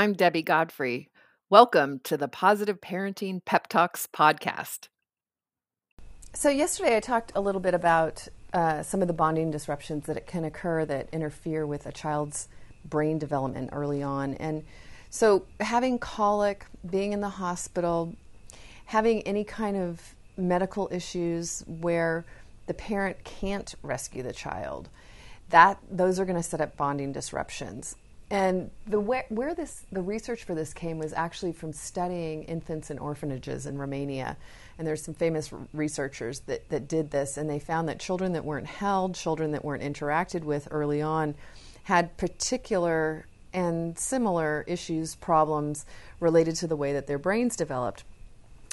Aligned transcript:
I'm 0.00 0.14
Debbie 0.14 0.40
Godfrey. 0.40 1.10
Welcome 1.50 2.00
to 2.04 2.16
the 2.16 2.26
Positive 2.26 2.80
Parenting 2.80 3.44
Pep 3.44 3.66
Talks 3.66 4.08
podcast. 4.10 4.88
So, 6.32 6.48
yesterday 6.48 6.96
I 6.96 7.00
talked 7.00 7.32
a 7.34 7.40
little 7.42 7.60
bit 7.60 7.74
about 7.74 8.26
uh, 8.54 8.82
some 8.82 9.02
of 9.02 9.08
the 9.08 9.12
bonding 9.12 9.50
disruptions 9.50 10.06
that 10.06 10.26
can 10.26 10.46
occur 10.46 10.86
that 10.86 11.10
interfere 11.12 11.66
with 11.66 11.84
a 11.84 11.92
child's 11.92 12.48
brain 12.82 13.18
development 13.18 13.68
early 13.74 14.02
on. 14.02 14.32
And 14.36 14.64
so, 15.10 15.44
having 15.60 15.98
colic, 15.98 16.64
being 16.90 17.12
in 17.12 17.20
the 17.20 17.28
hospital, 17.28 18.14
having 18.86 19.20
any 19.24 19.44
kind 19.44 19.76
of 19.76 20.14
medical 20.34 20.88
issues 20.90 21.62
where 21.66 22.24
the 22.68 22.72
parent 22.72 23.22
can't 23.24 23.74
rescue 23.82 24.22
the 24.22 24.32
child, 24.32 24.88
that 25.50 25.78
those 25.90 26.18
are 26.18 26.24
going 26.24 26.38
to 26.38 26.42
set 26.42 26.62
up 26.62 26.74
bonding 26.78 27.12
disruptions. 27.12 27.96
And 28.30 28.70
the 28.86 29.00
where, 29.00 29.24
where, 29.28 29.54
this 29.54 29.84
the 29.90 30.02
research 30.02 30.44
for 30.44 30.54
this 30.54 30.72
came 30.72 30.98
was 30.98 31.12
actually 31.12 31.52
from 31.52 31.72
studying 31.72 32.44
infants 32.44 32.90
in 32.90 32.98
orphanages 32.98 33.66
in 33.66 33.76
Romania. 33.76 34.36
And 34.78 34.86
there's 34.86 35.02
some 35.02 35.14
famous 35.14 35.52
researchers 35.74 36.40
that, 36.40 36.68
that 36.70 36.86
did 36.86 37.10
this, 37.10 37.36
and 37.36 37.50
they 37.50 37.58
found 37.58 37.88
that 37.88 37.98
children 37.98 38.32
that 38.34 38.44
weren't 38.44 38.68
held, 38.68 39.16
children 39.16 39.50
that 39.50 39.64
weren't 39.64 39.82
interacted 39.82 40.44
with 40.44 40.68
early 40.70 41.02
on, 41.02 41.34
had 41.82 42.16
particular 42.16 43.26
and 43.52 43.98
similar 43.98 44.64
issues, 44.68 45.16
problems 45.16 45.84
related 46.20 46.54
to 46.54 46.68
the 46.68 46.76
way 46.76 46.92
that 46.92 47.08
their 47.08 47.18
brains 47.18 47.56
developed. 47.56 48.04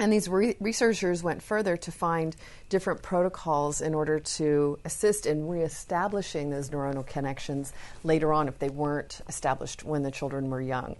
And 0.00 0.10
these 0.10 0.30
re- 0.30 0.56
researchers 0.60 1.22
went 1.22 1.42
further 1.42 1.76
to 1.76 1.92
find 1.92 2.34
different 2.70 3.02
protocols 3.02 3.82
in 3.82 3.92
order 3.94 4.18
to 4.18 4.78
assist 4.86 5.26
in 5.26 5.46
reestablishing 5.46 6.48
those 6.48 6.70
neuronal 6.70 7.06
connections 7.06 7.74
later 8.02 8.32
on 8.32 8.48
if 8.48 8.58
they 8.58 8.70
weren't 8.70 9.20
established 9.28 9.84
when 9.84 10.02
the 10.02 10.10
children 10.10 10.48
were 10.48 10.62
young. 10.62 10.96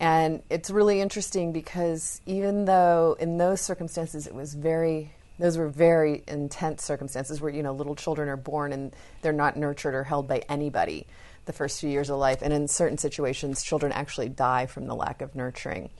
And 0.00 0.42
it's 0.50 0.70
really 0.70 1.00
interesting 1.00 1.52
because 1.52 2.20
even 2.26 2.64
though 2.64 3.16
in 3.20 3.38
those 3.38 3.60
circumstances 3.60 4.26
it 4.26 4.34
was 4.34 4.54
very 4.54 5.12
those 5.38 5.58
were 5.58 5.68
very 5.68 6.24
intense 6.26 6.82
circumstances 6.82 7.40
where 7.40 7.52
you 7.52 7.62
know 7.62 7.72
little 7.72 7.94
children 7.94 8.28
are 8.28 8.36
born 8.36 8.72
and 8.72 8.92
they're 9.22 9.32
not 9.32 9.56
nurtured 9.56 9.94
or 9.94 10.02
held 10.02 10.26
by 10.26 10.42
anybody 10.48 11.06
the 11.44 11.52
first 11.52 11.80
few 11.80 11.90
years 11.90 12.10
of 12.10 12.18
life 12.18 12.40
and 12.42 12.52
in 12.52 12.66
certain 12.66 12.98
situations 12.98 13.62
children 13.62 13.92
actually 13.92 14.28
die 14.28 14.66
from 14.66 14.86
the 14.86 14.94
lack 14.94 15.22
of 15.22 15.34
nurturing 15.34 15.90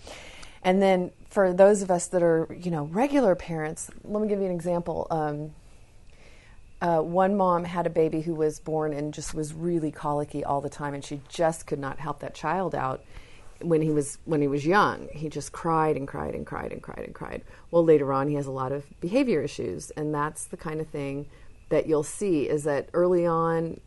and 0.66 0.82
then 0.82 1.12
for 1.28 1.52
those 1.52 1.80
of 1.80 1.92
us 1.92 2.08
that 2.08 2.24
are, 2.24 2.48
you 2.60 2.72
know, 2.72 2.86
regular 2.86 3.36
parents, 3.36 3.88
let 4.02 4.20
me 4.20 4.26
give 4.26 4.40
you 4.40 4.46
an 4.46 4.50
example. 4.50 5.06
Um, 5.12 5.54
uh, 6.82 7.00
one 7.00 7.36
mom 7.36 7.62
had 7.62 7.86
a 7.86 7.90
baby 7.90 8.20
who 8.20 8.34
was 8.34 8.58
born 8.58 8.92
and 8.92 9.14
just 9.14 9.32
was 9.32 9.54
really 9.54 9.92
colicky 9.92 10.44
all 10.44 10.60
the 10.60 10.68
time, 10.68 10.92
and 10.92 11.04
she 11.04 11.20
just 11.28 11.68
could 11.68 11.78
not 11.78 12.00
help 12.00 12.18
that 12.18 12.34
child 12.34 12.74
out 12.74 13.04
when 13.62 13.80
he 13.80 13.90
was 13.90 14.18
when 14.24 14.42
he 14.42 14.48
was 14.48 14.66
young. 14.66 15.08
He 15.12 15.28
just 15.28 15.52
cried 15.52 15.96
and 15.96 16.08
cried 16.08 16.34
and 16.34 16.44
cried 16.44 16.72
and 16.72 16.82
cried 16.82 17.04
and 17.04 17.14
cried. 17.14 17.42
Well, 17.70 17.84
later 17.84 18.12
on, 18.12 18.26
he 18.26 18.34
has 18.34 18.46
a 18.46 18.50
lot 18.50 18.72
of 18.72 18.84
behavior 19.00 19.40
issues, 19.42 19.90
and 19.92 20.12
that's 20.12 20.46
the 20.46 20.56
kind 20.56 20.80
of 20.80 20.88
thing 20.88 21.26
that 21.68 21.86
you'll 21.86 22.02
see 22.02 22.48
is 22.48 22.64
that 22.64 22.88
early 22.92 23.24
on, 23.24 23.80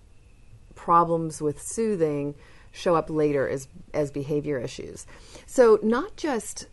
problems 0.75 1.41
with 1.41 1.61
soothing 1.61 2.35
show 2.72 2.95
up 2.95 3.09
later 3.09 3.48
as 3.48 3.67
as 3.94 4.12
behavior 4.12 4.59
issues. 4.59 5.06
So 5.45 5.80
not 5.81 6.16
just 6.16 6.67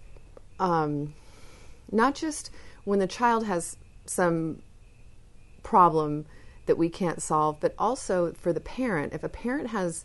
um, 0.59 1.15
not 1.91 2.15
just 2.15 2.51
when 2.85 2.99
the 2.99 3.07
child 3.07 3.47
has 3.47 3.77
some 4.07 4.63
problem 5.63 6.27
that 6.67 6.79
we 6.79 6.89
can't 6.89 7.23
solve, 7.23 7.59
but 7.61 7.75
also 7.79 8.33
for 8.33 8.53
the 8.53 8.61
parent. 8.61 9.13
If 9.13 9.25
a 9.25 9.29
parent 9.29 9.69
has 9.71 10.05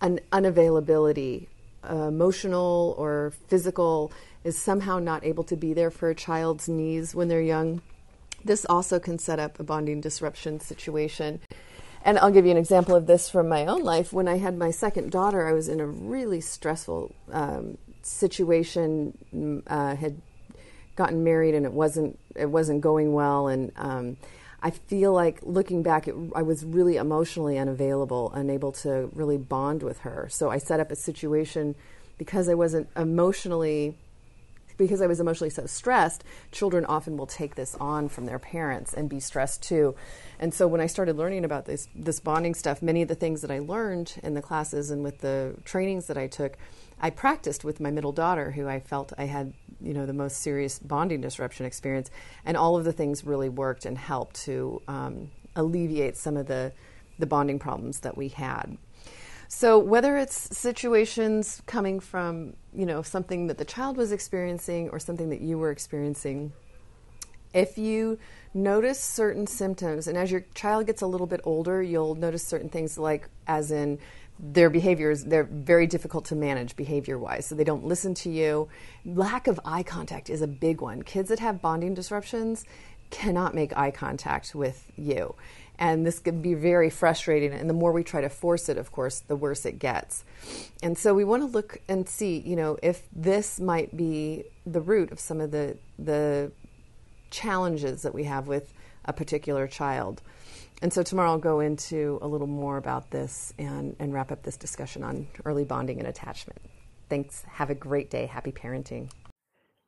an 0.00 0.20
unavailability, 0.32 1.48
uh, 1.88 2.08
emotional 2.08 2.94
or 2.98 3.32
physical, 3.48 4.12
is 4.44 4.58
somehow 4.58 4.98
not 4.98 5.24
able 5.24 5.44
to 5.44 5.56
be 5.56 5.72
there 5.74 5.90
for 5.90 6.10
a 6.10 6.14
child's 6.14 6.68
needs 6.68 7.14
when 7.14 7.28
they're 7.28 7.42
young, 7.42 7.82
this 8.44 8.64
also 8.66 8.98
can 8.98 9.18
set 9.18 9.38
up 9.38 9.60
a 9.60 9.64
bonding 9.64 10.00
disruption 10.00 10.60
situation. 10.60 11.40
And 12.02 12.18
I'll 12.18 12.30
give 12.30 12.44
you 12.46 12.50
an 12.50 12.56
example 12.56 12.94
of 12.94 13.06
this 13.06 13.28
from 13.28 13.48
my 13.48 13.66
own 13.66 13.82
life. 13.82 14.12
When 14.12 14.26
I 14.26 14.38
had 14.38 14.56
my 14.56 14.70
second 14.70 15.10
daughter, 15.10 15.46
I 15.46 15.52
was 15.52 15.68
in 15.68 15.80
a 15.80 15.86
really 15.86 16.40
stressful 16.40 17.14
um, 17.30 17.76
situation. 18.02 19.16
Mm, 19.34 19.62
uh, 19.66 19.96
had 19.96 20.20
gotten 20.96 21.24
married, 21.24 21.54
and 21.54 21.64
it 21.64 21.72
wasn't 21.72 22.18
it 22.36 22.46
wasn't 22.46 22.80
going 22.80 23.12
well. 23.12 23.48
And 23.48 23.72
um, 23.76 24.16
I 24.62 24.70
feel 24.70 25.12
like 25.12 25.40
looking 25.42 25.82
back, 25.82 26.08
it, 26.08 26.14
I 26.34 26.42
was 26.42 26.64
really 26.64 26.96
emotionally 26.96 27.58
unavailable, 27.58 28.32
unable 28.34 28.72
to 28.84 29.10
really 29.14 29.38
bond 29.38 29.82
with 29.82 30.00
her. 30.00 30.28
So 30.30 30.50
I 30.50 30.58
set 30.58 30.80
up 30.80 30.90
a 30.90 30.96
situation 30.96 31.74
because 32.18 32.48
I 32.48 32.54
wasn't 32.54 32.88
emotionally 32.96 33.96
because 34.80 35.02
I 35.02 35.06
was 35.06 35.20
emotionally 35.20 35.50
so 35.50 35.66
stressed, 35.66 36.24
children 36.52 36.86
often 36.86 37.18
will 37.18 37.26
take 37.26 37.54
this 37.54 37.76
on 37.76 38.08
from 38.08 38.24
their 38.24 38.38
parents 38.38 38.94
and 38.94 39.10
be 39.10 39.20
stressed 39.20 39.62
too. 39.62 39.94
And 40.38 40.54
so 40.54 40.66
when 40.66 40.80
I 40.80 40.86
started 40.86 41.16
learning 41.16 41.44
about 41.44 41.66
this 41.66 41.86
this 41.94 42.18
bonding 42.18 42.54
stuff, 42.54 42.80
many 42.80 43.02
of 43.02 43.08
the 43.08 43.14
things 43.14 43.42
that 43.42 43.50
I 43.50 43.58
learned 43.58 44.14
in 44.22 44.32
the 44.32 44.40
classes 44.40 44.90
and 44.90 45.04
with 45.04 45.18
the 45.18 45.54
trainings 45.64 46.06
that 46.06 46.16
I 46.16 46.28
took, 46.28 46.56
I 46.98 47.10
practiced 47.10 47.62
with 47.62 47.78
my 47.78 47.90
middle 47.90 48.12
daughter, 48.12 48.50
who 48.52 48.66
I 48.66 48.80
felt 48.80 49.12
I 49.18 49.24
had, 49.24 49.52
you 49.82 49.92
know, 49.92 50.06
the 50.06 50.14
most 50.14 50.38
serious 50.38 50.78
bonding 50.78 51.20
disruption 51.20 51.66
experience, 51.66 52.10
and 52.46 52.56
all 52.56 52.78
of 52.78 52.84
the 52.84 52.92
things 52.92 53.22
really 53.22 53.50
worked 53.50 53.84
and 53.84 53.98
helped 53.98 54.36
to 54.46 54.80
um, 54.88 55.30
alleviate 55.54 56.16
some 56.16 56.38
of 56.38 56.46
the 56.46 56.72
the 57.18 57.26
bonding 57.26 57.58
problems 57.58 58.00
that 58.00 58.16
we 58.16 58.28
had. 58.28 58.78
So 59.52 59.80
whether 59.80 60.16
it's 60.16 60.56
situations 60.56 61.60
coming 61.66 61.98
from, 61.98 62.54
you 62.72 62.86
know, 62.86 63.02
something 63.02 63.48
that 63.48 63.58
the 63.58 63.64
child 63.64 63.96
was 63.96 64.12
experiencing 64.12 64.90
or 64.90 65.00
something 65.00 65.28
that 65.30 65.40
you 65.40 65.58
were 65.58 65.72
experiencing, 65.72 66.52
if 67.52 67.76
you 67.76 68.20
notice 68.54 69.00
certain 69.00 69.48
symptoms 69.48 70.06
and 70.06 70.16
as 70.16 70.30
your 70.30 70.44
child 70.54 70.86
gets 70.86 71.02
a 71.02 71.06
little 71.08 71.26
bit 71.26 71.40
older, 71.42 71.82
you'll 71.82 72.14
notice 72.14 72.44
certain 72.44 72.68
things 72.68 72.96
like 72.96 73.28
as 73.48 73.72
in 73.72 73.98
their 74.38 74.70
behaviors 74.70 75.24
they're 75.24 75.44
very 75.44 75.86
difficult 75.86 76.24
to 76.26 76.36
manage 76.36 76.76
behavior 76.76 77.18
wise 77.18 77.44
so 77.44 77.56
they 77.56 77.64
don't 77.64 77.84
listen 77.84 78.14
to 78.14 78.30
you. 78.30 78.68
Lack 79.04 79.48
of 79.48 79.58
eye 79.64 79.82
contact 79.82 80.30
is 80.30 80.42
a 80.42 80.46
big 80.46 80.80
one. 80.80 81.02
Kids 81.02 81.28
that 81.28 81.40
have 81.40 81.60
bonding 81.60 81.92
disruptions 81.92 82.64
cannot 83.10 83.54
make 83.54 83.76
eye 83.76 83.90
contact 83.90 84.54
with 84.54 84.86
you 84.96 85.34
and 85.80 86.06
this 86.06 86.18
can 86.18 86.42
be 86.42 86.52
very 86.52 86.90
frustrating. 86.90 87.54
And 87.54 87.68
the 87.68 87.74
more 87.74 87.90
we 87.90 88.04
try 88.04 88.20
to 88.20 88.28
force 88.28 88.68
it, 88.68 88.76
of 88.76 88.92
course, 88.92 89.20
the 89.20 89.34
worse 89.34 89.64
it 89.64 89.78
gets. 89.78 90.24
And 90.82 90.96
so 90.96 91.14
we 91.14 91.24
want 91.24 91.42
to 91.42 91.46
look 91.46 91.80
and 91.88 92.06
see, 92.06 92.38
you 92.38 92.54
know, 92.54 92.76
if 92.82 93.08
this 93.16 93.58
might 93.58 93.96
be 93.96 94.44
the 94.66 94.82
root 94.82 95.10
of 95.10 95.18
some 95.18 95.40
of 95.40 95.50
the 95.50 95.78
the 95.98 96.52
challenges 97.30 98.02
that 98.02 98.14
we 98.14 98.24
have 98.24 98.46
with 98.46 98.72
a 99.06 99.12
particular 99.12 99.66
child. 99.66 100.20
And 100.82 100.92
so 100.92 101.02
tomorrow 101.02 101.30
I'll 101.30 101.38
go 101.38 101.60
into 101.60 102.18
a 102.20 102.28
little 102.28 102.46
more 102.46 102.76
about 102.76 103.10
this 103.10 103.54
and, 103.58 103.96
and 103.98 104.12
wrap 104.12 104.32
up 104.32 104.42
this 104.42 104.56
discussion 104.56 105.02
on 105.02 105.28
early 105.44 105.64
bonding 105.64 105.98
and 105.98 106.08
attachment. 106.08 106.60
Thanks. 107.08 107.44
Have 107.44 107.70
a 107.70 107.74
great 107.74 108.10
day. 108.10 108.26
Happy 108.26 108.52
parenting. 108.52 109.10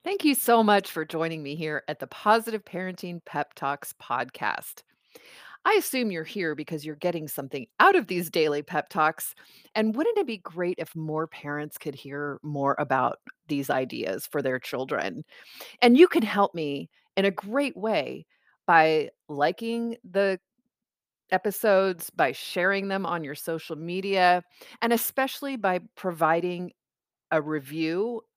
Thank 0.04 0.24
you 0.24 0.34
so 0.34 0.64
much 0.64 0.90
for 0.90 1.04
joining 1.04 1.44
me 1.44 1.54
here 1.54 1.84
at 1.86 2.00
the 2.00 2.08
Positive 2.08 2.64
Parenting 2.64 3.24
Pep 3.24 3.54
Talks 3.54 3.94
podcast. 4.02 4.82
I 5.64 5.74
assume 5.74 6.10
you're 6.10 6.24
here 6.24 6.56
because 6.56 6.84
you're 6.84 6.96
getting 6.96 7.28
something 7.28 7.66
out 7.78 7.94
of 7.94 8.08
these 8.08 8.28
daily 8.28 8.62
pep 8.62 8.88
talks. 8.88 9.32
And 9.76 9.94
wouldn't 9.94 10.18
it 10.18 10.26
be 10.26 10.38
great 10.38 10.74
if 10.78 10.96
more 10.96 11.28
parents 11.28 11.78
could 11.78 11.94
hear 11.94 12.40
more 12.42 12.74
about 12.80 13.20
these 13.46 13.70
ideas 13.70 14.26
for 14.26 14.42
their 14.42 14.58
children? 14.58 15.22
And 15.80 15.96
you 15.96 16.08
can 16.08 16.22
help 16.22 16.52
me 16.52 16.90
in 17.16 17.24
a 17.24 17.30
great 17.30 17.76
way 17.76 18.26
by 18.66 19.10
liking 19.28 19.98
the 20.02 20.40
episodes, 21.30 22.10
by 22.10 22.32
sharing 22.32 22.88
them 22.88 23.06
on 23.06 23.22
your 23.22 23.36
social 23.36 23.76
media, 23.76 24.42
and 24.80 24.92
especially 24.92 25.54
by 25.54 25.78
providing 25.94 26.72
a 27.30 27.40
review 27.40 28.22